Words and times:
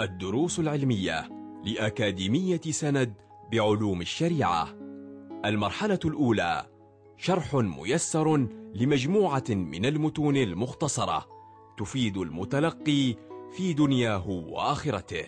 الدروس 0.00 0.58
العلمية 0.58 1.28
لأكاديمية 1.64 2.60
سند 2.60 3.14
بعلوم 3.52 4.00
الشريعة. 4.00 4.68
المرحلة 5.44 5.98
الأولى 6.04 6.66
شرح 7.16 7.54
ميسر 7.54 8.36
لمجموعة 8.74 9.44
من 9.48 9.86
المتون 9.86 10.36
المختصرة 10.36 11.26
تفيد 11.78 12.16
المتلقي 12.16 13.14
في 13.52 13.72
دنياه 13.72 14.28
وآخرته. 14.28 15.24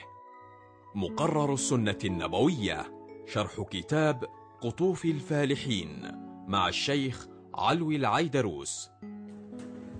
مقرر 0.94 1.54
السنة 1.54 1.98
النبوية 2.04 2.82
شرح 3.26 3.60
كتاب 3.70 4.24
قطوف 4.60 5.04
الفالحين 5.04 6.02
مع 6.48 6.68
الشيخ 6.68 7.28
علوي 7.54 7.96
العيدروس. 7.96 8.90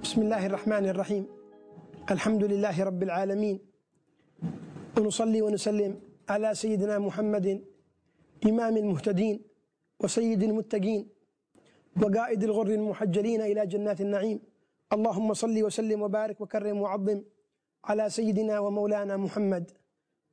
بسم 0.03 0.23
الله 0.23 0.47
الرحمن 0.47 0.89
الرحيم. 0.89 1.27
الحمد 2.11 2.45
لله 2.45 2.85
رب 2.85 3.03
العالمين. 3.03 3.70
ونصلي 4.99 5.43
ونسلم 5.43 6.01
على 6.29 6.55
سيدنا 6.55 6.99
محمد 6.99 7.65
إمام 8.47 8.77
المهتدين 8.77 9.43
وسيد 10.01 10.43
المتقين 10.43 11.09
وقائد 12.03 12.45
الغر 12.45 12.67
المحجلين 12.67 13.41
إلى 13.41 13.67
جنات 13.67 14.01
النعيم. 14.01 14.41
اللهم 14.93 15.35
صل 15.35 15.63
وسلم 15.63 16.03
وبارك 16.03 16.41
وكرم 16.41 16.81
وعظم 16.81 17.23
على 17.85 18.11
سيدنا 18.11 18.59
ومولانا 18.59 19.17
محمد 19.17 19.71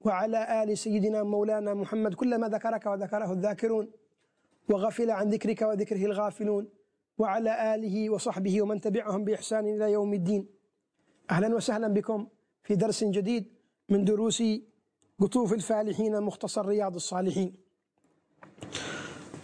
وعلى 0.01 0.63
آل 0.63 0.77
سيدنا 0.77 1.23
مولانا 1.23 1.73
محمد. 1.73 2.13
كلما 2.13 2.47
ذكرك 2.47 2.85
وذكره 2.85 3.31
الذاكرون 3.31 3.91
وغفل 4.69 5.11
عن 5.11 5.29
ذكرك 5.29 5.61
وذكره 5.61 6.05
الغافلون 6.05 6.69
وعلى 7.17 7.75
آله 7.75 8.09
وصحبه 8.09 8.61
ومن 8.61 8.81
تبعهم 8.81 9.23
بإحسان 9.23 9.67
إلى 9.67 9.91
يوم 9.91 10.13
الدين. 10.13 10.47
أهلا 11.31 11.55
وسهلا 11.55 11.87
بكم 11.87 12.27
في 12.63 12.75
درس 12.75 13.03
جديد. 13.03 13.56
من 13.89 14.05
دروس 14.05 14.43
قطوف 15.19 15.53
الفالحين 15.53 16.21
مختصر 16.21 16.65
رياض 16.65 16.95
الصالحين. 16.95 17.55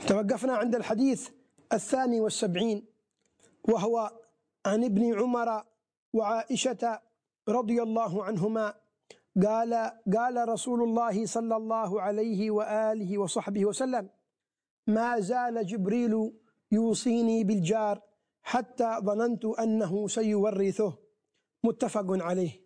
توقفنا 0.08 0.54
عند 0.54 0.76
الحديث 0.76 1.30
الثاني 1.74 2.20
والسبعين 2.20 2.86
وهو 3.70 4.12
عن 4.66 4.84
ابن 4.84 5.20
عمر 5.20 5.64
وعائشة 6.14 7.00
رضي 7.50 7.82
الله 7.84 8.24
عنهما 8.24 8.74
قال 9.44 9.92
قال 10.16 10.50
رسول 10.50 10.84
الله 10.84 11.26
صلى 11.26 11.56
الله 11.56 12.02
عليه 12.02 12.52
وآله 12.52 13.18
وصحبه 13.18 13.66
وسلم 13.66 14.10
ما 14.88 15.20
زال 15.20 15.66
جبريل 15.66 16.34
يوصيني 16.72 17.44
بالجار 17.44 18.02
حتى 18.44 18.98
ظننت 19.04 19.46
أنه 19.46 20.08
سيورثه. 20.08 20.98
متفق 21.64 22.06
عليه. 22.10 22.62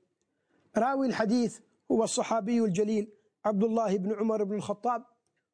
راوي 0.77 1.07
الحديث 1.07 1.59
هو 1.91 2.03
الصحابي 2.03 2.59
الجليل 2.63 3.13
عبد 3.45 3.63
الله 3.63 3.97
بن 3.97 4.13
عمر 4.13 4.43
بن 4.43 4.55
الخطاب. 4.55 5.05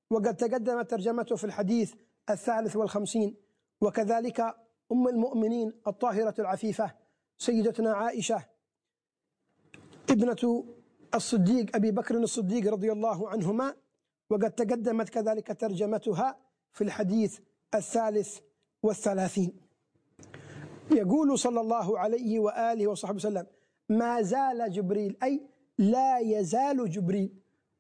وقد 0.10 0.36
تقدمت 0.36 0.90
ترجمته 0.90 1.36
في 1.36 1.44
الحديث 1.44 1.94
الثالث 2.30 2.76
والخمسين. 2.76 3.36
وكذلك 3.82 4.40
أم 4.92 5.08
المؤمنين 5.08 5.74
الطاهرة 5.88 6.36
العفيفة 6.40 6.92
سيدتنا 7.38 7.94
عائشة 7.94 8.46
ابنة 10.10 10.66
الصديق 11.16 11.76
أبي 11.76 11.92
بكر 11.92 12.18
الصديق 12.18 12.74
رضي 12.74 12.92
الله 12.92 13.30
عنهما. 13.30 13.76
وقد 14.30 14.52
تقدمت 14.52 15.10
كذلك 15.10 15.60
ترجمتها 15.60 16.38
في 16.72 16.84
الحديث 16.84 17.40
الثالث 17.76 18.40
والثلاثين. 18.84 19.64
يقول 20.92 21.40
صلى 21.40 21.62
الله 21.62 22.00
عليه 22.00 22.40
وآله 22.40 22.88
وصحبه 22.88 23.16
وسلم 23.16 23.48
ما 23.90 24.22
زال 24.22 24.72
جبريل 24.72 25.18
أي 25.24 25.48
لا 25.78 26.20
يزال 26.20 26.90
جبريل 26.90 27.34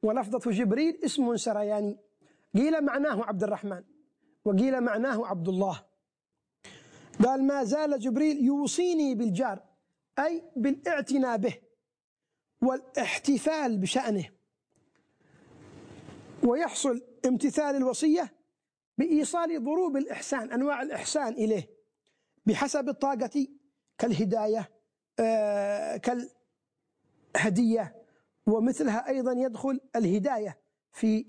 ولفظة 0.04 0.52
جبريل 0.52 1.00
اسم 1.06 1.38
سرياني. 1.38 1.98
قيل 2.56 2.82
معناه 2.82 3.24
عبد 3.24 3.44
الرحمن 3.44 3.84
وقيل 4.46 4.82
معناه 4.82 5.28
عبد 5.28 5.48
الله 5.48 5.84
قال 7.24 7.44
ما 7.44 7.64
زال 7.64 8.00
جبريل 8.00 8.46
يوصيني 8.46 9.16
بالجار 9.16 9.64
أي 10.20 10.44
بالاعتناء 10.56 11.38
به 11.38 11.54
والاحتفال 12.62 13.78
بشأنه. 13.78 14.30
ويحصل 16.44 17.02
امتثال 17.26 17.76
الوصية 17.76 18.34
بإيصال 18.98 19.64
ضروب 19.64 19.98
الإحسان 19.98 20.52
أنواع 20.52 20.82
الإحسان 20.82 21.34
إليه 21.34 21.70
بحسب 22.46 22.90
الطاقة 22.90 23.48
كالهداية 23.98 24.72
آه 25.20 25.98
كالهدية 27.34 27.96
ومثلها 28.48 29.08
أيضا 29.10 29.32
يدخل 29.32 29.80
الهداية 29.96 30.58
في 30.92 31.26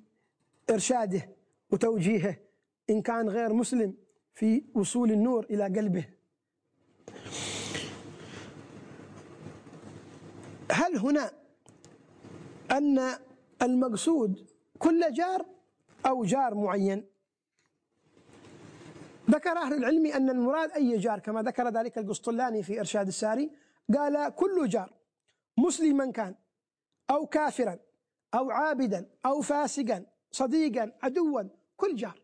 إرشاده 0.70 1.28
وتوجيهه 1.70 2.36
إن 2.90 3.02
كان 3.02 3.28
غير 3.28 3.52
مسلم 3.52 3.94
في 4.34 4.64
وصول 4.74 5.10
النور 5.10 5.44
إلى 5.50 5.64
قلبه. 5.64 6.08
هل 10.72 10.96
هنا 10.96 11.30
أن 12.70 13.00
المقصود 13.62 14.50
كل 14.78 15.12
جار 15.12 15.46
أو 16.06 16.24
جار 16.24 16.54
معين؟ 16.54 17.06
ذكر 19.30 19.50
أهل 19.50 19.74
العلم 19.74 20.06
أن 20.06 20.30
المراد 20.30 20.70
أي 20.70 20.98
جار 20.98 21.18
كما 21.18 21.42
ذكر 21.42 21.68
ذلك 21.68 21.98
القسطلاني 21.98 22.62
في 22.62 22.80
إرشاد 22.80 23.06
الساري 23.06 23.50
قال 23.94 24.34
كل 24.34 24.68
جار. 24.68 24.92
مسلما 25.58 26.10
كان 26.12 26.34
أو 27.10 27.26
كافرا 27.26 27.78
أو 28.34 28.50
عابدا 28.50 29.10
أو 29.26 29.40
فاسقا 29.40 30.06
صديقا 30.30 30.92
عدوا 31.02 31.42
كل 31.76 31.96
جار 31.96 32.20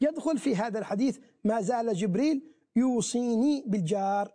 يدخل 0.00 0.38
في 0.38 0.56
هذا 0.56 0.78
الحديث 0.78 1.18
ما 1.44 1.60
زال 1.60 1.94
جبريل 1.94 2.52
يوصيني 2.76 3.64
بالجار. 3.66 4.34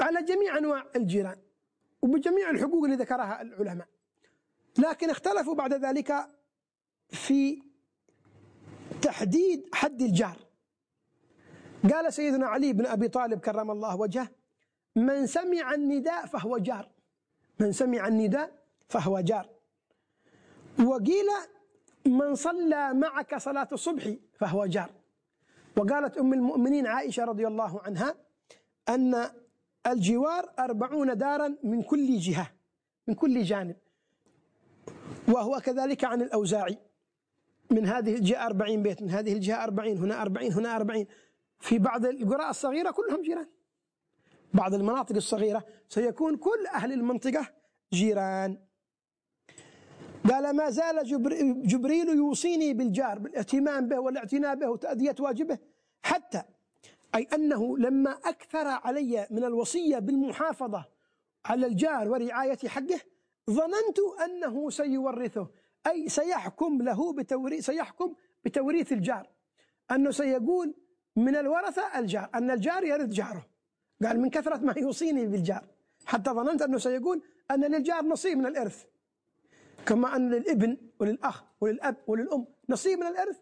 على 0.00 0.22
جميع 0.22 0.58
أنواع 0.58 0.86
الجيران 0.96 1.36
وبجميع 2.02 2.50
الحقوق 2.50 2.84
اللي 2.84 2.96
ذكرها 2.96 3.42
العلماء. 3.42 3.88
لكن 4.78 5.10
اختلفوا 5.10 5.54
بعد 5.54 5.74
ذلك 5.74 6.30
في 7.08 7.62
تحديد 9.02 9.68
حد 9.74 10.02
الجار. 10.02 10.48
قال 11.92 12.12
سيدنا 12.12 12.46
علي 12.46 12.72
بن 12.72 12.86
أبي 12.86 13.08
طالب 13.08 13.40
كرم 13.40 13.70
الله 13.70 13.96
وجهه 13.96 14.37
من 14.98 15.26
سمع 15.26 15.74
النداء 15.74 16.26
فهو 16.26 16.58
جار. 16.58 16.88
من 17.60 17.72
سمع 17.72 18.08
النداء 18.08 18.52
فهو 18.88 19.20
جار. 19.20 19.48
وقيل 20.84 21.28
من 22.06 22.34
صلى 22.34 22.94
معك 22.94 23.38
صلاة 23.38 23.68
الصبح 23.72 24.14
فهو 24.34 24.66
جار. 24.66 24.90
وقالت 25.76 26.18
أم 26.18 26.32
المؤمنين 26.32 26.86
عائشة 26.86 27.24
رضي 27.24 27.46
الله 27.46 27.80
عنها 27.82 28.14
أن 28.88 29.30
الجوار 29.86 30.52
أربعون 30.58 31.18
دارا 31.18 31.56
من 31.62 31.82
كل 31.82 32.18
جهة 32.18 32.50
من 33.06 33.14
كل 33.14 33.42
جانب. 33.42 33.76
وهو 35.28 35.60
كذلك 35.60 36.04
عن 36.04 36.22
الأوزاعي. 36.22 36.78
من 37.70 37.86
هذه 37.86 38.14
الجهة 38.14 38.46
أربعين 38.46 38.82
بيت 38.82 39.02
من 39.02 39.10
هذه 39.10 39.32
الجهة 39.32 39.64
أربعين 39.64 39.98
هنا 39.98 40.22
أربعين 40.22 40.52
هنا 40.52 40.76
أربعين. 40.76 41.06
في 41.60 41.78
بعض 41.78 42.06
القرى 42.06 42.50
الصغيرة 42.50 42.90
كلهم 42.90 43.22
جيران. 43.22 43.46
بعض 44.54 44.74
المناطق 44.74 45.16
الصغيرة 45.16 45.64
سيكون 45.88 46.36
كل 46.36 46.66
أهل 46.74 46.92
المنطقة 46.92 47.48
جيران. 47.92 48.58
قال 50.30 50.56
ما 50.56 50.70
زال 50.70 51.04
جبريل 51.66 52.08
يوصيني 52.08 52.74
بالجار 52.74 53.18
بالاهتمام 53.18 53.88
به 53.88 53.98
والاعتناء 53.98 54.54
به 54.54 54.68
وتأدية 54.68 55.14
واجبه 55.20 55.58
حتى 56.02 56.42
أي 57.14 57.28
أنه 57.34 57.78
لما 57.78 58.10
أكثر 58.10 58.66
علي 58.66 59.26
من 59.30 59.44
الوصية 59.44 59.98
بالمحافظة 59.98 60.84
على 61.44 61.66
الجار 61.66 62.08
ورعاية 62.08 62.58
حقه 62.66 63.00
ظننت 63.50 63.98
أنه 64.24 64.70
سيورثه 64.70 65.48
أي 65.86 66.08
سيحكم 66.08 66.82
له 66.82 67.12
بتوريث 67.12 67.66
سيحكم 67.66 68.14
بتوريث 68.44 68.92
الجار. 68.92 69.28
أنه 69.90 70.10
سيقول 70.10 70.74
من 71.16 71.36
الورثة 71.36 71.98
الجار 71.98 72.30
أن 72.34 72.50
الجار 72.50 72.84
يرث 72.84 73.08
جاره. 73.08 73.47
قال 74.02 74.20
من 74.20 74.30
كثرة 74.30 74.56
ما 74.56 74.74
يوصيني 74.76 75.26
بالجار. 75.26 75.64
حتى 76.06 76.30
ظننت 76.30 76.62
أنه 76.62 76.78
سيقول 76.78 77.22
أن 77.50 77.64
للجار 77.64 78.04
نصيب 78.04 78.38
من 78.38 78.46
الإرث. 78.46 78.84
كما 79.86 80.16
أن 80.16 80.30
للإبن 80.30 80.76
وللأخ 81.00 81.44
وللأب 81.60 81.96
وللأم 82.06 82.46
نصيب 82.68 82.98
من 82.98 83.06
الإرث. 83.06 83.38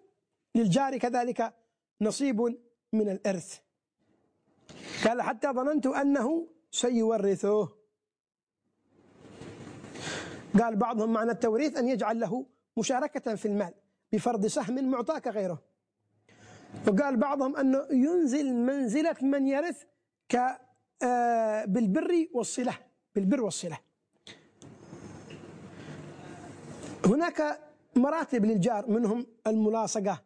للجار 0.55 0.97
كذلك 0.99 1.55
نصيب 2.01 2.41
من 2.93 3.09
الإرث. 3.09 3.59
قال 5.05 5.23
حتى 5.23 5.49
ظننت 5.49 5.87
أنه 5.87 6.49
سيورثه. 6.71 7.69
قال 10.61 10.77
بعضهم 10.77 11.13
معنى 11.13 11.31
التوريث 11.31 11.77
أن 11.77 11.89
يجعل 11.89 12.21
له 12.21 12.47
مشاركة 12.77 13.35
في 13.35 13.49
المال 13.49 13.75
بفرض 14.13 14.47
سهم 14.47 14.91
معطاك 14.91 15.29
غيره. 15.29 15.63
وقال 16.89 17.17
بعضهم 17.17 17.57
أنه 17.57 17.87
ينزل 17.91 18.55
منزلة 18.55 19.17
من 19.23 19.47
يرث 19.47 19.85
ك 20.29 20.61
بالبر 21.67 22.27
والصلة 22.33 22.79
بالبر 23.15 23.43
والصلة. 23.43 23.79
هناك 27.07 27.61
مراتب 27.97 28.45
للجار 28.45 28.91
منهم 28.91 29.27
الملاصقة 29.47 30.23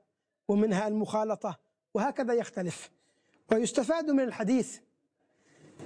ومنها 0.49 0.89
المخالطة 0.89 1.59
وهكذا 1.95 2.35
يختلف. 2.35 2.91
ويستفاد 3.53 4.11
من 4.11 4.21
الحديث 4.21 4.79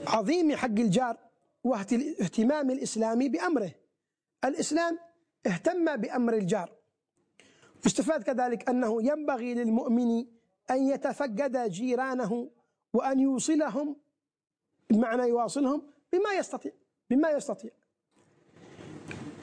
عظيم 0.06 0.56
حق 0.56 0.66
الجار 0.66 1.16
واهتمام 1.64 2.70
الإسلام 2.70 3.18
بأمره. 3.18 3.70
الإسلام 4.44 4.98
اهتم 5.46 5.96
بأمر 5.96 6.34
الجار. 6.34 6.72
يستفاد 7.86 8.22
كذلك 8.22 8.68
أنه 8.68 9.02
ينبغي 9.02 9.54
للمؤمن 9.54 10.26
أن 10.70 10.88
يتفقد 10.88 11.70
جيرانه 11.70 12.50
وأن 12.92 13.20
يوصلهم 13.20 13.96
بمعنى 14.94 15.28
يواصلهم 15.28 15.82
بما 16.12 16.32
يستطيع 16.32 16.72
بما 17.10 17.30
يستطيع. 17.30 17.70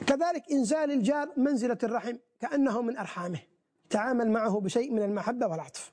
كذلك 0.06 0.52
إنزال 0.52 0.90
الجار 0.90 1.32
منزلة 1.36 1.78
الرحم 1.82 2.16
كأنه 2.40 2.82
من 2.82 2.96
أرحامه 2.96 3.38
تعامل 3.90 4.30
معه 4.30 4.60
بشيء 4.60 4.92
من 4.92 5.02
المحبة 5.02 5.46
والعطف. 5.46 5.92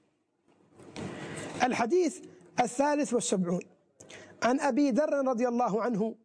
الحديث 1.63 2.25
الثالث 2.59 3.13
والسبعون. 3.13 3.61
عن 4.43 4.59
أبي 4.59 4.91
ذر 4.91 5.27
رضي 5.27 5.47
الله 5.47 5.81
عنه 5.81 6.15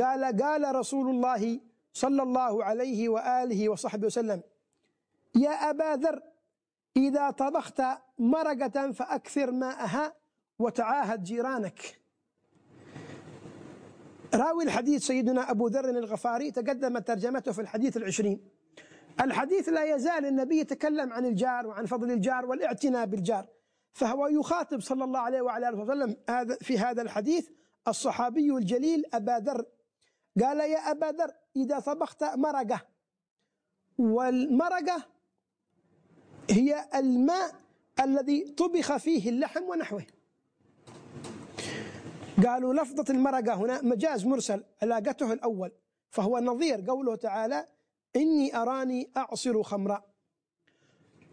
قال 0.00 0.42
قال 0.42 0.74
رسول 0.74 1.10
الله 1.10 1.60
صلى 1.92 2.22
الله 2.22 2.64
عليه 2.64 3.08
وآله 3.08 3.68
وصحبه 3.68 4.06
وسلم 4.06 4.42
يا 5.34 5.70
أبا 5.70 5.96
ذر 5.96 6.22
إذا 6.96 7.30
طبخت 7.30 7.82
مرقة 8.18 8.92
فأكثر 8.92 9.50
ماءها 9.50 10.12
وتعاهد 10.58 11.22
جيرانك. 11.22 12.00
راوي 14.34 14.64
الحديث 14.64 15.06
سيدنا 15.06 15.50
أبو 15.50 15.66
ذر 15.66 15.88
الغفاري 15.88 16.50
تقدمت 16.50 17.06
ترجمته 17.06 17.52
في 17.52 17.60
الحديث 17.60 17.96
العشرين. 17.96 18.40
الحديث 19.20 19.68
لا 19.68 19.94
يزال 19.94 20.26
النبي 20.26 20.58
يتكلم 20.58 21.12
عن 21.12 21.26
الجار 21.26 21.66
وعن 21.66 21.86
فضل 21.86 22.10
الجار 22.10 22.46
والاعتناء 22.46 23.06
بالجار. 23.06 23.48
فهو 23.92 24.26
يخاطب 24.26 24.80
صلى 24.80 25.04
الله 25.04 25.20
عليه 25.20 25.40
وعلى 25.40 25.68
آله 25.68 25.78
وسلم 25.78 26.16
هذا 26.30 26.56
في 26.56 26.78
هذا 26.78 27.02
الحديث 27.02 27.48
الصحابي 27.88 28.50
الجليل 28.50 29.04
أبا 29.14 29.38
ذر. 29.38 29.64
قال 30.42 30.60
يا 30.60 30.90
أبا 30.90 31.06
ذر 31.06 31.30
إذا 31.56 31.78
طبخت 31.78 32.24
مرقة. 32.24 32.80
والمرقة 33.98 35.02
هي 36.50 36.88
الماء 36.94 37.54
الذي 38.00 38.44
طبخ 38.44 38.96
فيه 38.96 39.30
اللحم 39.30 39.62
ونحوه. 39.62 40.06
قالوا 42.44 42.74
لفظة 42.74 43.04
المرقة 43.10 43.54
هنا 43.54 43.82
مجاز 43.82 44.26
مرسل 44.26 44.64
علاقته 44.82 45.32
الأول 45.32 45.72
فهو 46.10 46.38
نظير 46.38 46.84
قوله 46.88 47.16
تعالى 47.16 47.66
إني 48.16 48.56
أراني 48.56 49.10
أعصر 49.16 49.62
خمرا. 49.62 50.02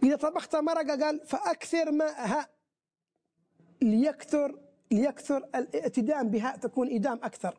إذا 0.04 0.16
طبخت 0.16 0.56
مرقة 0.56 1.06
قال 1.06 1.22
فأكثر 1.26 1.92
ماءها 1.92 2.50
ليكثر 3.82 4.60
ليكثر 4.92 5.38
الإعتدام 5.56 6.30
بها 6.30 6.58
تكون 6.58 6.92
إدام 6.92 7.20
أكثر. 7.24 7.58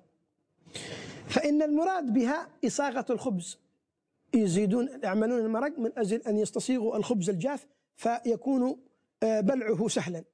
فإن 1.29 1.62
المراد 1.62 2.12
بها 2.12 2.49
إصاغة 2.67 3.06
الخبز. 3.11 3.58
يزيدون 4.35 4.88
يعملون 5.02 5.41
المرق 5.41 5.79
من 5.79 5.91
أجل 5.99 6.23
أن 6.23 6.38
يستصيغوا 6.38 6.96
الخبز 6.96 7.31
الجاف 7.31 7.67
فيكون 7.96 8.76
آه، 9.23 9.41
بلعه 9.41 9.88
سهلا. 9.88 10.25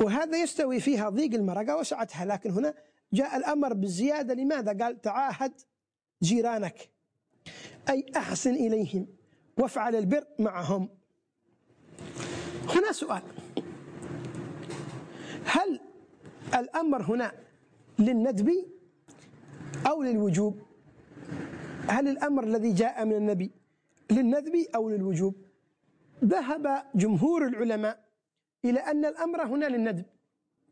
وهذا 0.00 0.42
يستوي 0.42 0.80
فيها 0.80 1.08
ضيق 1.08 1.34
المرقة 1.34 1.76
وسعتها. 1.76 2.24
لكن 2.24 2.50
هنا 2.50 2.74
جاء 3.12 3.36
الأمر 3.36 3.74
بالزيادة 3.74 4.34
لماذا؟ 4.34 4.84
قال 4.84 5.00
تعاهد 5.00 5.52
جيرانك. 6.22 6.90
أي 7.88 8.06
أحسن 8.16 8.54
إليهم 8.54 9.06
وافعل 9.58 9.96
البر 9.96 10.26
معهم. 10.38 10.88
هنا 12.68 12.92
سؤال. 12.92 13.22
هل 15.44 15.80
الأمر 16.54 17.02
هنا 17.02 17.32
للندب 17.98 18.50
أو 19.86 20.02
للوجوب؟ 20.02 20.62
هل 21.88 22.08
الأمر 22.08 22.44
الذي 22.44 22.72
جاء 22.72 23.04
من 23.04 23.12
النبي 23.12 23.50
للندب 24.10 24.66
أو 24.74 24.90
للوجوب؟ 24.90 25.34
ذهب 26.24 26.84
جمهور 26.94 27.46
العلماء 27.46 28.09
إلى 28.64 28.80
أن 28.80 29.04
الأمر 29.04 29.42
هنا 29.42 29.66
للندب 29.66 30.04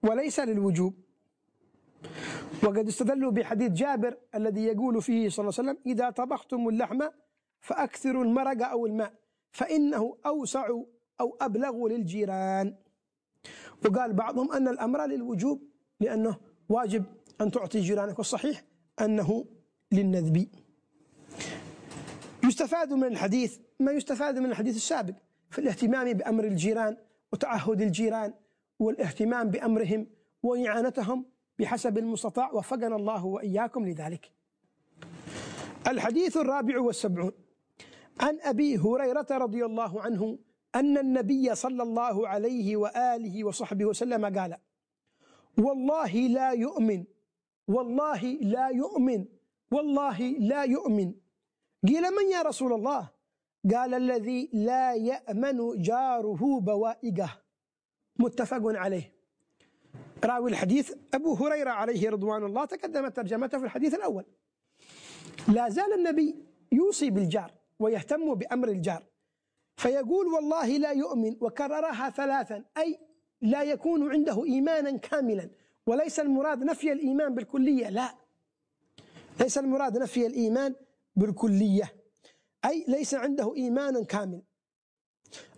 وليس 0.03 0.41
للوجوب. 0.41 0.95
وقد 2.65 2.89
استدلوا 2.89 3.31
بحديث 3.33 3.73
جابر 3.73 4.17
الذي 4.35 4.65
يقول 4.65 5.03
فيه 5.03 5.29
صلى 5.29 5.45
الله 5.49 5.55
عليه 5.59 5.71
وسلم 5.71 5.83
إذا 5.87 6.11
طبختم 6.11 6.69
اللحم 6.69 7.03
فأكثروا 7.61 8.25
المرق 8.25 8.69
أو 8.69 8.87
الماء 8.87 9.15
فإنه 9.53 10.17
أوسع 10.27 10.69
أو 11.21 11.37
أبلغ 11.41 11.89
للجيران. 11.89 12.75
وقال 13.87 14.13
بعضهم 14.13 14.53
أن 14.53 14.69
الأمر 14.69 15.07
للوجوب 15.07 15.63
لأنه 16.01 16.37
واجب 16.69 17.05
أن 17.41 17.51
تعطي 17.51 17.81
جيرانك 17.81 18.19
والصحيح 18.19 18.65
أنه 19.01 19.45
للنذب 19.93 20.49
يستفاد 22.45 22.93
من 22.93 23.05
الحديث 23.05 23.59
ما 23.81 23.93
يستفاد 23.93 24.39
من 24.39 24.47
الحديث 24.47 24.77
السابق 24.77 25.15
في 25.51 25.59
الاهتمام 25.59 26.13
بأمر 26.13 26.45
الجيران 26.45 26.97
وتعهد 27.33 27.83
الجيران 27.83 28.35
والاهتمام 28.79 29.51
بأمرهم 29.51 30.07
وإعانتهم 30.43 31.27
بحسب 31.59 31.99
المستطاع 31.99 32.53
وفقنا 32.53 32.97
الله 32.97 33.25
وإياكم 33.25 33.87
لذلك. 33.87 34.33
الحديث 35.89 36.37
الرابع 36.37 36.81
والسبعون. 36.81 37.33
عن 38.21 38.39
أبي 38.41 38.79
هريرة 38.79 39.27
رضي 39.31 39.65
الله 39.65 40.03
عنه 40.03 40.39
أن 40.75 40.99
النبي 40.99 41.55
صلى 41.55 41.83
الله 41.83 42.29
عليه 42.29 42.77
وآله 42.77 43.45
وصحبه 43.45 43.85
وسلم 43.85 44.39
قال 44.39 44.57
والله 45.59 46.13
لا 46.13 46.51
يؤمن 46.51 47.05
والله 47.69 48.23
لا 48.25 48.69
يؤمن 48.69 49.25
والله 49.71 50.21
لا 50.21 50.63
يؤمن. 50.65 51.15
قيل 51.89 52.03
من 52.03 52.31
يا 52.33 52.43
رسول 52.43 52.73
الله؟ 52.73 53.11
قال 53.75 53.95
الذي 53.95 54.51
لا 54.53 54.95
يأمن 54.95 55.83
جاره 55.83 56.61
بوائقه. 56.61 57.43
متفق 58.19 58.63
عليه. 58.65 59.13
راوي 60.25 60.51
الحديث 60.51 60.95
أبو 61.15 61.35
هريرة 61.35 61.71
عليه 61.71 62.11
رضوان 62.11 62.45
الله 62.45 62.65
تقدمت 62.65 63.17
ترجمته 63.17 63.59
في 63.59 63.65
الحديث 63.65 63.95
الأول. 63.95 64.25
لا 65.49 65.69
زال 65.69 65.93
النبي 65.93 66.35
يوصي 66.73 67.11
بالجار 67.11 67.55
ويهتم 67.79 68.35
بأمر 68.35 68.69
الجار. 68.69 69.05
فيقول 69.77 70.27
والله 70.27 70.77
لا 70.77 70.93
يؤمن 70.93 71.37
وكررها 71.41 72.11
ثلاثا 72.11 72.65
أي 72.79 72.99
لا 73.43 73.63
يكون 73.63 74.11
عنده 74.11 74.45
إيمانا 74.45 74.99
كاملا. 74.99 75.51
وليس 75.87 76.21
المراد 76.21 76.65
نفي 76.65 76.93
الإيمان 76.93 77.35
بالكلية 77.35 77.89
لا. 77.89 78.15
ليس 79.41 79.59
المراد 79.59 79.99
نفي 79.99 80.27
الإيمان 80.27 80.75
بالكلية. 81.17 81.98
أي 82.65 82.85
ليس 82.89 83.15
عنده 83.15 83.55
إيمان 83.57 84.05
كامل 84.05 84.43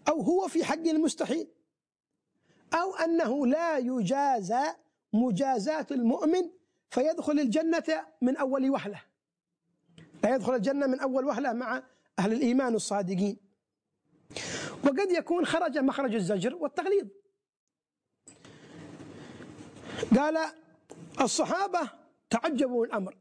أو 0.09 0.21
هو 0.21 0.49
في 0.49 0.65
حق 0.65 0.75
المستحيل. 0.75 1.49
أو 2.75 2.95
أنه 2.95 3.47
لا 3.47 3.79
يجازى 3.79 4.63
مجازاة 5.13 5.87
المؤمن 5.91 6.51
فيدخل 6.91 7.41
الجنة 7.41 8.07
من 8.23 8.37
أول 8.37 8.71
وهلة. 8.71 9.03
لا 10.25 10.35
يدخل 10.35 10.55
الجنة 10.55 10.87
من 10.87 11.01
أول 11.01 11.25
وهلة 11.25 11.53
مع 11.53 11.83
أهل 12.19 12.33
الإيمان 12.33 12.75
الصادقين. 12.75 13.37
وقد 14.85 15.11
يكون 15.11 15.47
خرج 15.47 15.79
مخرج 15.79 16.15
الزجر 16.15 16.55
والتغليظ. 16.55 17.09
قال 20.17 20.39
الصحابة 21.21 21.91
تعجبوا 22.31 22.87
الأمر. 22.87 23.19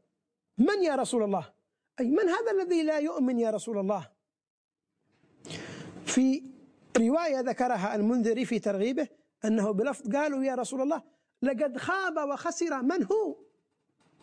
من 0.58 0.82
يا 0.82 0.96
رسول 0.96 1.22
الله؟ 1.22 1.52
أي 2.00 2.10
من 2.10 2.28
هذا 2.28 2.50
الذي 2.50 2.82
لا 2.82 2.98
يؤمن 2.98 3.38
يا 3.38 3.50
رسول 3.50 3.78
الله؟ 3.78 4.08
في 6.06 6.42
رواية 6.96 7.40
ذكرها 7.40 7.94
المنذري 7.94 8.44
في 8.44 8.58
ترغيبه 8.58 9.08
أنه 9.44 9.70
بلفظ 9.70 10.16
قالوا 10.16 10.44
يا 10.44 10.54
رسول 10.54 10.80
الله 10.80 11.02
لقد 11.42 11.76
خاب 11.78 12.16
وخسر 12.28 12.82
من 12.82 13.04
هو؟ 13.04 13.36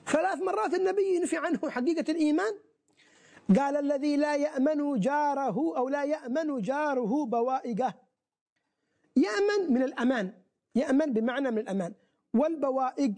ثلاث 0.05 0.41
مرات 0.41 0.73
النبي 0.73 1.15
ينفي 1.15 1.37
عنه 1.37 1.69
حقيقة 1.69 2.11
الإيمان. 2.11 2.53
قال 3.57 3.77
الذي 3.77 4.17
لا 4.17 4.35
يأمن 4.35 4.99
جاره 4.99 5.77
أو 5.77 5.89
لا 5.89 6.03
يأمن 6.03 6.61
جاره 6.61 7.25
بوائقه. 7.25 7.93
يأمن 9.15 9.73
من 9.73 9.83
الأمان 9.83 10.33
يأمن 10.75 11.13
بمعنى 11.13 11.51
من 11.51 11.57
الأمان. 11.57 11.93
والبوائق 12.33 13.15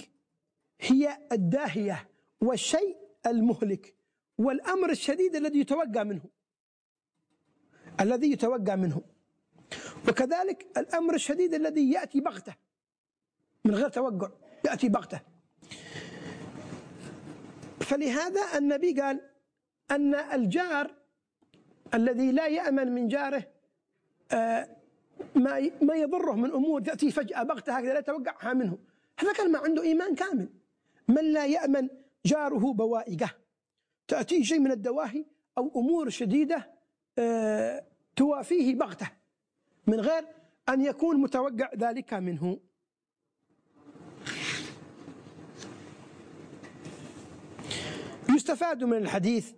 هي 0.82 1.18
الداهية 1.32 2.10
والشيء 2.42 2.98
المهلك. 3.25 3.99
والأمر 4.39 4.89
الشديد 4.89 5.36
الذي 5.36 5.60
يتوقع 5.60 6.03
منه. 6.03 6.22
الذي 8.01 8.31
يتوقع 8.31 8.75
منه. 8.75 9.01
وكذلك 10.08 10.67
الأمر 10.77 11.13
الشديد 11.13 11.53
الذي 11.53 11.91
يأتي 11.91 12.19
بغتة. 12.19 12.55
من 13.65 13.75
غير 13.75 13.89
توقع 13.89 14.29
يأتي 14.65 14.89
بغتة. 14.89 15.19
فلهذا 17.81 18.58
النبي 18.58 19.01
قال 19.01 19.22
أن 19.91 20.15
الجار 20.15 20.96
الذي 21.93 22.31
لا 22.31 22.48
يأمن 22.48 22.91
من 22.96 23.08
جاره 23.08 23.43
آه، 24.31 24.77
ما 25.36 25.72
ما 25.81 25.96
يضره 25.96 26.34
من 26.34 26.51
أمور 26.51 26.81
تأتي 26.81 27.12
فجأة 27.12 27.43
بغتة 27.43 27.77
هكذا 27.77 27.93
لا 27.93 28.00
يتوقعها 28.00 28.53
منه. 28.53 28.77
هذا 29.19 29.34
كان 29.34 29.51
ما 29.51 29.60
عنده 29.60 29.84
إيمان 29.84 30.15
كامل. 30.15 30.50
من 31.08 31.34
لا 31.34 31.46
يأمن 31.46 31.89
جاره 32.25 32.74
بوائقه. 32.74 33.49
تاتيه 34.10 34.44
شيء 34.44 34.60
من 34.60 34.72
الدواهي 34.72 35.25
أو 35.58 35.72
أمور 35.75 36.10
شديدة 36.10 36.70
آه، 37.20 37.86
توافيه 38.16 38.75
بغتة 38.75 39.10
من 39.88 40.00
غير 40.00 40.25
أن 40.70 40.82
يكون 40.82 41.18
متوقع 41.18 41.70
ذلك 41.78 42.13
منه. 42.13 42.60
يستفاد 48.30 48.84
من 48.84 48.98
الحديث 48.98 49.51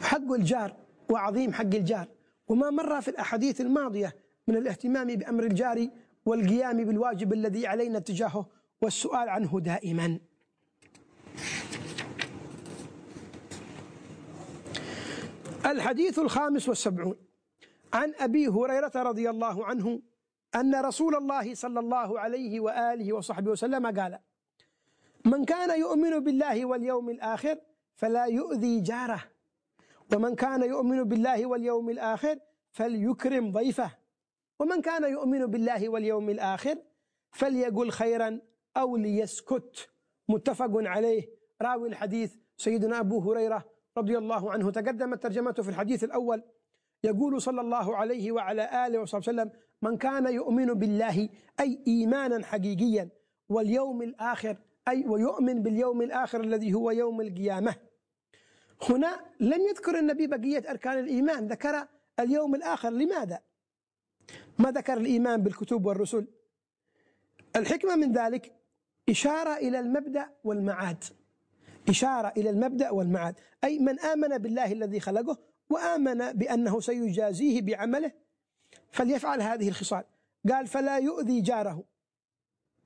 حق 0.00 0.32
الجار 0.32 0.76
وعظيم 1.10 1.52
حق 1.52 1.60
الجار 1.60 2.08
وما 2.48 2.70
مر 2.70 3.00
في 3.00 3.08
الأحاديث 3.08 3.60
الماضية 3.60 4.16
من 4.48 4.56
الاهتمام 4.56 5.06
بأمر 5.06 5.44
الجار 5.44 5.88
والقيام 6.26 6.84
بالواجب 6.84 7.32
الذي 7.32 7.66
علينا 7.66 7.98
تجاهه 7.98 8.46
والسؤال 8.82 9.28
عنه 9.28 9.60
دائما. 9.60 10.18
الحديث 15.66 16.18
الخامس 16.18 16.68
والسبعون. 16.68 17.16
عن 17.92 18.14
أبي 18.18 18.48
هريرة 18.48 18.92
رضي 18.96 19.30
الله 19.30 19.64
عنه 19.66 20.02
أن 20.54 20.74
رسول 20.74 21.14
الله 21.14 21.54
صلى 21.54 21.80
الله 21.80 22.20
عليه 22.20 22.60
وآله 22.60 23.12
وصحبه 23.12 23.50
وسلم 23.50 23.86
قال 24.00 24.18
من 25.24 25.44
كان 25.44 25.80
يؤمن 25.80 26.18
بالله 26.18 26.64
واليوم 26.64 27.10
الآخر 27.10 27.58
فلا 27.94 28.24
يؤذي 28.24 28.80
جاره 28.80 29.24
ومن 30.14 30.34
كان 30.34 30.62
يؤمن 30.62 31.04
بالله 31.04 31.46
واليوم 31.46 31.90
الآخر 31.90 32.38
فليكرم 32.72 33.52
ضيفه 33.52 33.90
ومن 34.58 34.80
كان 34.80 35.04
يؤمن 35.12 35.46
بالله 35.46 35.88
واليوم 35.88 36.30
الآخر 36.30 36.78
فليقل 37.32 37.90
خيرا 37.90 38.40
أو 38.76 38.96
ليسكت. 38.96 39.88
متفق 40.28 40.70
عليه. 40.74 41.28
راوي 41.62 41.88
الحديث 41.88 42.34
سيدنا 42.56 43.00
أبو 43.00 43.30
هريرة 43.30 43.73
رضي 43.98 44.18
الله 44.18 44.52
عنه 44.52 44.70
تقدمت 44.70 45.22
ترجمته 45.22 45.62
في 45.62 45.68
الحديث 45.68 46.04
الأول 46.04 46.42
يقول 47.04 47.42
صلى 47.42 47.60
الله 47.60 47.96
عليه 47.96 48.32
وعلى 48.32 48.86
آله 48.86 48.98
وصحبه 48.98 49.22
وسلم 49.22 49.50
من 49.82 49.96
كان 49.96 50.34
يؤمن 50.34 50.66
بالله 50.66 51.28
أي 51.60 51.84
إيمانا 51.86 52.46
حقيقيا 52.46 53.08
واليوم 53.48 54.02
الآخر 54.02 54.56
أي 54.88 55.06
ويؤمن 55.06 55.62
باليوم 55.62 56.02
الآخر 56.02 56.40
الذي 56.40 56.74
هو 56.74 56.90
يوم 56.90 57.20
القيامة. 57.20 57.74
هنا 58.90 59.20
لم 59.40 59.60
يذكر 59.68 59.98
النبي 59.98 60.26
بقية 60.26 60.70
أركان 60.70 60.98
الإيمان 60.98 61.46
ذكر 61.46 61.86
اليوم 62.20 62.54
الآخر. 62.54 62.90
لماذا؟ 62.90 63.40
ما 64.58 64.70
ذكر 64.70 64.96
الإيمان 64.96 65.42
بالكتب 65.42 65.86
والرسل. 65.86 66.26
الحكمة 67.56 67.96
من 67.96 68.12
ذلك 68.12 68.52
إشارة 69.08 69.56
إلى 69.56 69.80
المبدأ 69.80 70.30
والمعاد. 70.44 71.04
إشارة 71.88 72.32
إلى 72.36 72.50
المبدأ 72.50 72.90
والمعاد. 72.90 73.34
أي 73.64 73.78
من 73.78 74.00
آمن 74.00 74.38
بالله 74.38 74.72
الذي 74.72 75.00
خلقه 75.00 75.38
وآمن 75.70 76.32
بأنه 76.32 76.80
سيجازيه 76.80 77.62
بعمله 77.62 78.12
فليفعل 78.90 79.42
هذه 79.42 79.68
الخصال. 79.68 80.04
قال 80.50 80.66
فلا 80.66 80.98
يؤذي 80.98 81.40
جاره. 81.40 81.84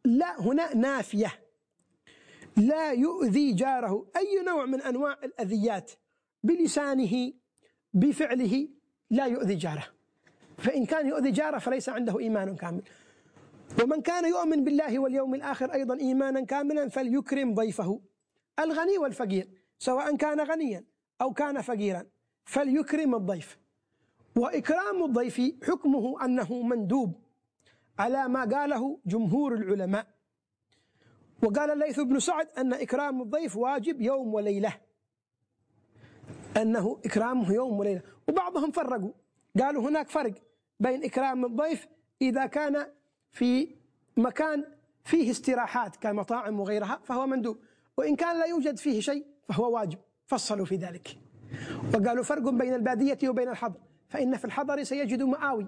لا 0.05 0.41
هنا 0.41 0.75
نافية. 0.75 1.33
لا 2.57 2.93
يؤذي 2.93 3.53
جاره. 3.53 4.07
أي 4.17 4.45
نوع 4.47 4.67
من 4.67 4.83
أنواع 4.83 5.19
الأذيات؟ 5.25 5.91
بلسانه 6.43 7.33
بفعله 7.95 8.69
لا 9.11 9.27
يؤذي 9.27 9.55
جاره. 9.55 9.87
فإن 10.59 10.87
كان 10.87 11.09
يؤذي 11.09 11.31
جاره 11.31 11.59
فليس 11.59 11.89
عنده 11.89 12.19
إيمان 12.19 12.57
كامل. 12.57 12.83
ومن 13.83 14.01
كان 14.01 14.29
يؤمن 14.29 14.65
بالله 14.65 14.99
واليوم 14.99 15.35
الآخر 15.35 15.73
أيضا 15.73 15.99
إيمانا 15.99 16.41
كاملا 16.41 16.89
فليكرم 16.89 17.55
ضيفه. 17.55 18.01
الغني 18.59 18.99
والفقير 18.99 19.49
سواء 19.79 20.17
كان 20.17 20.41
غنيا 20.41 20.85
أو 21.21 21.33
كان 21.33 21.61
فقيرا 21.61 22.07
فليكرم 22.45 23.15
الضيف. 23.15 23.59
وإكرام 24.37 25.05
الضيف 25.05 25.41
حكمه 25.63 26.25
أنه 26.25 26.63
مندوب 26.63 27.15
على 27.99 28.29
ما 28.29 28.45
قاله 28.45 28.99
جمهور 29.07 29.55
العلماء. 29.55 30.07
وقال 31.43 31.71
الليث 31.71 32.01
بن 32.01 32.19
سعد 32.19 32.49
أن 32.59 32.73
إكرام 32.73 33.23
الضيف 33.23 33.57
واجب 33.57 34.01
يوم 34.01 34.35
وليلة. 34.35 34.73
أنه 36.57 37.01
إكرامه 37.05 37.53
يوم 37.53 37.79
وليلة. 37.79 38.03
وبعضهم 38.29 38.71
فرقوا. 38.71 39.13
قالوا 39.61 39.89
هناك 39.89 40.09
فرق 40.09 40.35
بين 40.81 41.05
إكرام 41.05 41.45
الضيف 41.45 41.89
إذا 42.23 42.47
كان 42.47 42.87
في 43.31 43.77
مكان 44.17 44.65
فيه 45.05 45.31
استراحات 45.31 45.97
كمطاعم 45.97 46.61
وغيرها 46.61 47.01
فهو 47.05 47.27
مندوب. 47.27 47.59
وإن 47.99 48.17
كان 48.17 48.39
لا 48.39 48.47
يوجد 48.47 48.77
فيه 48.77 49.01
شيء 49.01 49.27
فهو 49.49 49.75
واجب 49.75 49.99
فصلوا 50.27 50.67
في 50.67 50.77
ذلك. 50.77 51.09
وقالوا 51.95 52.25
فرق 52.25 52.49
بين 52.49 52.75
البادية 52.75 53.29
وبين 53.29 53.49
الحضر 53.49 53.81
فإن 54.09 54.37
في 54.37 54.45
الحضر 54.45 54.83
سيجد 54.83 55.23
مآوي 55.23 55.67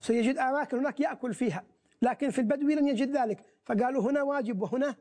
سيجد 0.00 0.38
أماكن 0.38 0.78
هناك 0.78 1.00
يأكل 1.00 1.34
فيها 1.34 1.64
لكن 2.02 2.30
في 2.30 2.38
البدو 2.38 2.68
لن 2.68 2.88
يجد 2.88 3.16
ذلك. 3.16 3.44
فقالوا 3.64 4.10
هنا 4.10 4.22
واجب 4.22 4.62
وهنا 4.62 4.96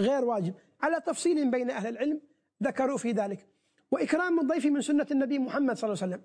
غير 0.00 0.24
واجب. 0.24 0.54
على 0.82 1.00
تفصيل 1.00 1.50
بين 1.50 1.70
أهل 1.70 1.86
العلم 1.86 2.20
ذكروا 2.62 2.98
في 2.98 3.12
ذلك. 3.12 3.46
وإكرام 3.90 4.40
الضيف 4.40 4.66
من 4.66 4.80
سنة 4.80 5.06
النبي 5.10 5.38
محمد 5.38 5.76
صلى 5.76 5.92
الله 5.92 6.02
عليه 6.02 6.14
وسلم. 6.14 6.24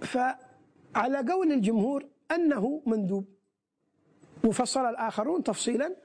فعلى 0.00 1.32
قول 1.32 1.52
الجمهور 1.52 2.06
أنه 2.30 2.82
مندوب. 2.86 3.24
وفصل 4.44 4.80
الآخرون 4.80 5.42
تفصيلا 5.42 5.96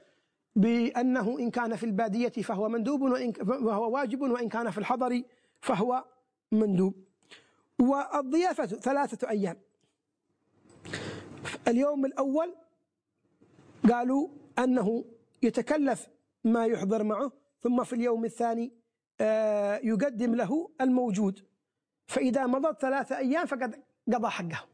بأنه 0.56 1.38
إن 1.38 1.50
كان 1.50 1.76
في 1.76 1.86
البادية 1.86 2.28
فهو 2.28 2.68
مندوب 2.68 3.02
وإن 3.02 3.32
فهو 3.32 3.90
واجب 3.90 4.20
وإن 4.20 4.48
كان 4.48 4.70
في 4.70 4.78
الحضر 4.78 5.22
فهو 5.60 6.04
مندوب. 6.52 6.94
والضيافة 7.78 8.66
ثلاثة 8.66 9.28
أيام. 9.30 9.56
اليوم 11.68 12.04
الأول 12.06 12.54
قالوا 13.90 14.28
أنه 14.58 15.04
يتكلف 15.42 16.08
ما 16.44 16.66
يحضر 16.66 17.02
معه 17.02 17.32
ثم 17.62 17.84
في 17.84 17.92
اليوم 17.92 18.24
الثاني 18.24 18.72
آه، 19.20 19.76
يقدم 19.76 20.34
له 20.34 20.70
الموجود. 20.80 21.40
فإذا 22.06 22.46
مضت 22.46 22.80
ثلاثة 22.80 23.18
أيام 23.18 23.46
فقد 23.46 23.82
قضى 24.12 24.28
حقه. 24.28 24.64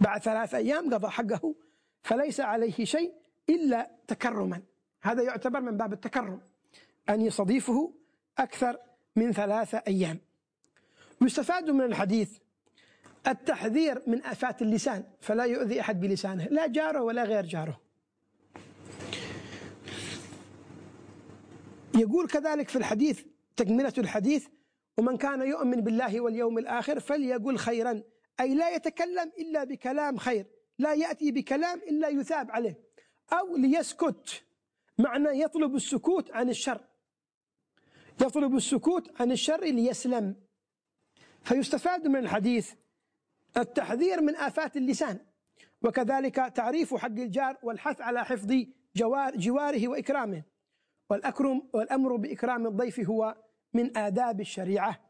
بعد 0.00 0.22
ثلاثة 0.22 0.58
أيام 0.58 0.94
قضى 0.94 1.08
حقه 1.08 1.54
فليس 2.02 2.40
عليه 2.40 2.84
شيء 2.84 3.14
إلا 3.48 3.90
تكرما. 4.06 4.62
هذا 5.02 5.22
يعتبر 5.22 5.60
من 5.60 5.76
باب 5.76 5.92
التكرم. 5.92 6.40
أن 7.08 7.20
يستضيفه 7.20 7.92
أكثر 8.38 8.78
من 9.16 9.32
ثلاثة 9.32 9.82
أيام. 9.88 10.18
يستفاد 11.22 11.70
من 11.70 11.84
الحديث 11.84 12.38
التحذير 13.28 14.02
من 14.06 14.24
آفات 14.24 14.62
اللسان 14.62 15.04
فلا 15.20 15.44
يؤذي 15.44 15.80
أحد 15.80 16.00
بلسانه 16.00 16.44
لا 16.44 16.66
جاره 16.66 17.02
ولا 17.02 17.24
غير 17.24 17.46
جاره. 17.46 17.80
يقول 21.94 22.28
كذلك 22.28 22.68
في 22.68 22.76
الحديث 22.76 23.22
تكملة 23.56 23.92
الحديث 23.98 24.46
ومن 24.98 25.16
كان 25.16 25.48
يؤمن 25.48 25.80
بالله 25.80 26.20
واليوم 26.20 26.58
الآخر 26.58 27.00
فليقل 27.00 27.56
خيرا. 27.56 28.02
أي 28.40 28.54
لا 28.54 28.70
يتكلم 28.70 29.32
إلا 29.38 29.64
بكلام 29.64 30.16
خير 30.16 30.46
لا 30.78 30.94
يأتي 30.94 31.32
بكلام 31.32 31.78
إلا 31.78 32.08
يثاب 32.08 32.50
عليه 32.50 32.78
أو 33.32 33.56
ليسكت. 33.56 34.42
معنى 35.00 35.40
يطلب 35.40 35.74
السكوت 35.74 36.30
عن 36.30 36.48
الشر. 36.48 36.80
يطلب 38.20 38.56
السكوت 38.56 39.20
عن 39.20 39.32
الشر 39.32 39.60
ليسلم. 39.60 40.34
فيستفاد 41.42 42.06
من 42.06 42.16
الحديث 42.16 42.72
التحذير 43.56 44.20
من 44.20 44.36
آفات 44.36 44.76
اللسان 44.76 45.18
وكذلك 45.82 46.36
تعريف 46.36 46.94
حق 46.94 47.06
الجار 47.06 47.56
والحث 47.62 48.00
على 48.00 48.24
حفظ 48.24 48.52
جوار 48.96 49.36
جواره 49.36 49.88
وإكرامه. 49.88 50.42
والأكرم 51.10 51.68
والأمر 51.72 52.16
بإكرام 52.16 52.66
الضيف 52.66 53.00
هو 53.00 53.36
من 53.74 53.96
آداب 53.96 54.40
الشريعة. 54.40 55.00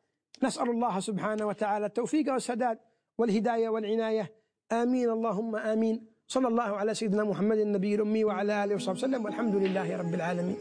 نسأل 0.42 0.70
الله 0.70 1.00
سبحانه 1.00 1.46
وتعالى 1.46 1.86
التوفيق 1.86 2.32
والسداد 2.32 2.78
والهداية 3.18 3.68
والعناية. 3.68 4.34
آمين. 4.72 5.10
اللهم 5.10 5.56
آمين. 5.56 6.06
صلى 6.30 6.48
الله 6.48 6.62
على 6.62 6.94
سيدنا 6.94 7.24
محمد 7.24 7.58
النبي 7.58 7.94
الأمي 7.94 8.24
وعلى 8.24 8.64
آله 8.64 8.74
وصحبه 8.74 8.98
وسلم 8.98 9.24
والحمد 9.24 9.54
لله 9.54 9.96
رب 9.96 10.14
العالمين. 10.14 10.56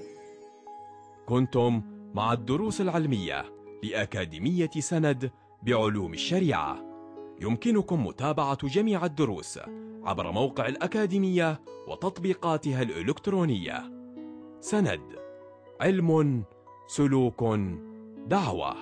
كنتم 1.25 1.81
مع 2.13 2.33
الدروس 2.33 2.81
العلمية 2.81 3.45
لأكاديمية 3.83 4.69
سند 4.79 5.31
بعلوم 5.63 6.13
الشريعة. 6.13 6.77
يمكنكم 7.41 8.07
متابعة 8.07 8.67
جميع 8.67 9.05
الدروس 9.05 9.59
عبر 10.03 10.31
موقع 10.31 10.67
الأكاديمية 10.67 11.61
وتطبيقاتها 11.87 12.81
الإلكترونية. 12.81 13.83
سند 14.61 15.01
علم 15.81 16.43
سلوك 16.87 17.43
دعوة. 18.27 18.75